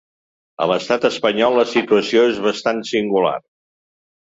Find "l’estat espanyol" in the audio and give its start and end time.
0.71-1.59